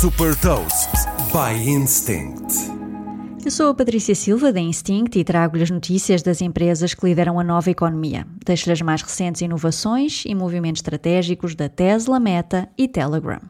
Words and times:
Super 0.00 0.34
Toast 0.36 0.88
by 1.30 1.52
Instinct. 1.68 2.54
Eu 3.44 3.50
sou 3.50 3.68
a 3.68 3.74
Patrícia 3.74 4.14
Silva 4.14 4.50
da 4.50 4.58
Instinct 4.58 5.18
e 5.18 5.22
trago-lhe 5.22 5.62
as 5.62 5.68
notícias 5.68 6.22
das 6.22 6.40
empresas 6.40 6.94
que 6.94 7.04
lideram 7.04 7.38
a 7.38 7.44
nova 7.44 7.68
economia. 7.68 8.26
Deixo-lhe 8.42 8.72
as 8.72 8.80
mais 8.80 9.02
recentes 9.02 9.42
inovações 9.42 10.24
e 10.24 10.34
movimentos 10.34 10.78
estratégicos 10.78 11.54
da 11.54 11.68
Tesla, 11.68 12.18
Meta 12.18 12.66
e 12.78 12.88
Telegram. 12.88 13.42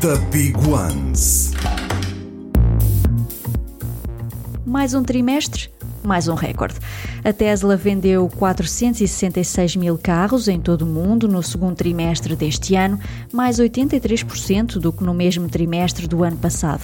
The 0.00 0.16
Big 0.32 0.56
Ones. 0.66 1.52
Mais 4.64 4.94
um 4.94 5.02
trimestre, 5.02 5.68
mais 6.06 6.28
um 6.28 6.34
recorde. 6.34 6.74
A 7.24 7.32
Tesla 7.32 7.76
vendeu 7.76 8.28
466 8.36 9.76
mil 9.76 9.98
carros 9.98 10.48
em 10.48 10.60
todo 10.60 10.82
o 10.82 10.86
mundo 10.86 11.26
no 11.26 11.42
segundo 11.42 11.74
trimestre 11.74 12.36
deste 12.36 12.74
ano, 12.74 12.98
mais 13.32 13.58
83% 13.58 14.78
do 14.78 14.92
que 14.92 15.02
no 15.02 15.14
mesmo 15.14 15.48
trimestre 15.48 16.06
do 16.06 16.22
ano 16.22 16.36
passado. 16.36 16.82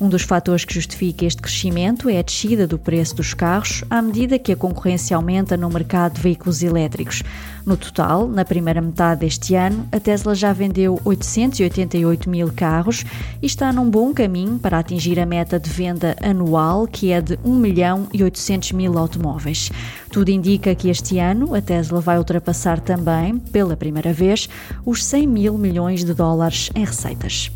Um 0.00 0.08
dos 0.08 0.22
fatores 0.22 0.64
que 0.64 0.72
justifica 0.72 1.24
este 1.24 1.42
crescimento 1.42 2.08
é 2.08 2.18
a 2.18 2.22
descida 2.22 2.66
do 2.66 2.78
preço 2.78 3.16
dos 3.16 3.34
carros 3.34 3.84
à 3.90 4.00
medida 4.00 4.38
que 4.38 4.52
a 4.52 4.56
concorrência 4.56 5.16
aumenta 5.16 5.56
no 5.56 5.68
mercado 5.68 6.14
de 6.14 6.22
veículos 6.22 6.62
elétricos. 6.62 7.22
No 7.66 7.76
total, 7.76 8.26
na 8.26 8.44
primeira 8.44 8.80
metade 8.80 9.20
deste 9.20 9.54
ano, 9.54 9.86
a 9.92 10.00
Tesla 10.00 10.34
já 10.34 10.52
vendeu 10.52 10.98
888 11.04 12.30
mil 12.30 12.50
carros 12.50 13.04
e 13.42 13.46
está 13.46 13.72
num 13.72 13.90
bom 13.90 14.14
caminho 14.14 14.58
para 14.58 14.78
atingir 14.78 15.20
a 15.20 15.26
meta 15.26 15.58
de 15.60 15.68
venda 15.68 16.16
anual, 16.22 16.86
que 16.86 17.12
é 17.12 17.20
de 17.20 17.38
1 17.44 17.54
milhão 17.54 18.06
e 18.12 18.24
800 18.24 18.59
mil 18.72 18.98
automóveis. 18.98 19.70
Tudo 20.10 20.30
indica 20.30 20.74
que 20.74 20.90
este 20.90 21.18
ano 21.18 21.54
a 21.54 21.60
Tesla 21.60 22.00
vai 22.00 22.18
ultrapassar 22.18 22.80
também, 22.80 23.38
pela 23.38 23.76
primeira 23.76 24.12
vez, 24.12 24.48
os 24.84 25.04
100 25.04 25.26
mil 25.26 25.58
milhões 25.58 26.04
de 26.04 26.12
dólares 26.12 26.70
em 26.74 26.84
receitas. 26.84 27.50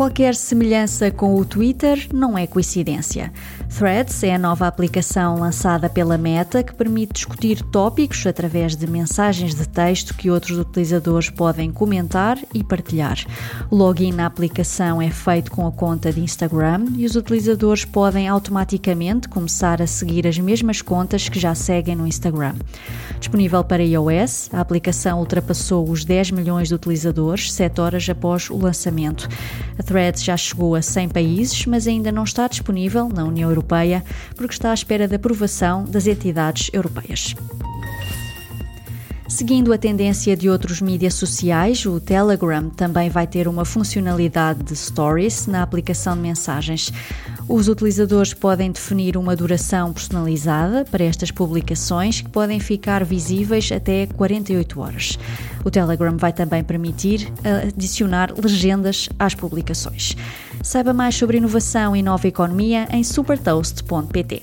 Qualquer 0.00 0.34
semelhança 0.34 1.10
com 1.10 1.34
o 1.34 1.44
Twitter 1.44 2.08
não 2.10 2.38
é 2.38 2.46
coincidência. 2.46 3.30
Threads 3.68 4.22
é 4.22 4.34
a 4.34 4.38
nova 4.38 4.66
aplicação 4.66 5.38
lançada 5.38 5.90
pela 5.90 6.16
Meta 6.16 6.62
que 6.62 6.74
permite 6.74 7.12
discutir 7.12 7.62
tópicos 7.64 8.26
através 8.26 8.74
de 8.74 8.86
mensagens 8.86 9.54
de 9.54 9.68
texto 9.68 10.14
que 10.14 10.30
outros 10.30 10.56
utilizadores 10.56 11.28
podem 11.28 11.70
comentar 11.70 12.38
e 12.54 12.64
partilhar. 12.64 13.18
O 13.70 13.76
login 13.76 14.12
na 14.12 14.24
aplicação 14.24 15.02
é 15.02 15.10
feito 15.10 15.50
com 15.50 15.66
a 15.66 15.70
conta 15.70 16.10
de 16.10 16.22
Instagram 16.22 16.86
e 16.96 17.04
os 17.04 17.14
utilizadores 17.14 17.84
podem 17.84 18.26
automaticamente 18.26 19.28
começar 19.28 19.82
a 19.82 19.86
seguir 19.86 20.26
as 20.26 20.38
mesmas 20.38 20.80
contas 20.80 21.28
que 21.28 21.38
já 21.38 21.54
seguem 21.54 21.94
no 21.94 22.06
Instagram. 22.06 22.54
Disponível 23.18 23.62
para 23.62 23.84
iOS, 23.84 24.48
a 24.50 24.60
aplicação 24.60 25.20
ultrapassou 25.20 25.90
os 25.90 26.06
10 26.06 26.30
milhões 26.30 26.68
de 26.68 26.74
utilizadores 26.74 27.52
7 27.52 27.80
horas 27.82 28.08
após 28.08 28.48
o 28.48 28.56
lançamento. 28.56 29.28
A 29.78 29.82
Threads 29.90 30.22
já 30.22 30.36
chegou 30.36 30.76
a 30.76 30.82
100 30.82 31.08
países, 31.08 31.66
mas 31.66 31.88
ainda 31.88 32.12
não 32.12 32.22
está 32.22 32.46
disponível 32.46 33.08
na 33.08 33.24
União 33.24 33.50
Europeia 33.50 34.04
porque 34.36 34.54
está 34.54 34.70
à 34.70 34.74
espera 34.74 35.08
da 35.08 35.16
aprovação 35.16 35.82
das 35.82 36.06
entidades 36.06 36.70
europeias. 36.72 37.34
Seguindo 39.30 39.72
a 39.72 39.78
tendência 39.78 40.36
de 40.36 40.50
outros 40.50 40.82
mídias 40.82 41.14
sociais, 41.14 41.86
o 41.86 42.00
Telegram 42.00 42.68
também 42.68 43.08
vai 43.08 43.28
ter 43.28 43.46
uma 43.46 43.64
funcionalidade 43.64 44.64
de 44.64 44.74
Stories 44.74 45.46
na 45.46 45.62
aplicação 45.62 46.16
de 46.16 46.20
mensagens. 46.20 46.92
Os 47.48 47.68
utilizadores 47.68 48.34
podem 48.34 48.72
definir 48.72 49.16
uma 49.16 49.36
duração 49.36 49.92
personalizada 49.92 50.84
para 50.84 51.04
estas 51.04 51.30
publicações 51.30 52.20
que 52.20 52.28
podem 52.28 52.58
ficar 52.58 53.04
visíveis 53.04 53.70
até 53.70 54.08
48 54.08 54.80
horas. 54.80 55.18
O 55.64 55.70
Telegram 55.70 56.16
vai 56.16 56.32
também 56.32 56.64
permitir 56.64 57.32
adicionar 57.68 58.34
legendas 58.36 59.08
às 59.16 59.34
publicações. 59.34 60.16
Saiba 60.60 60.92
mais 60.92 61.14
sobre 61.14 61.38
inovação 61.38 61.94
e 61.94 62.02
nova 62.02 62.26
economia 62.26 62.88
em 62.90 63.04
supertoast.pt. 63.04 64.42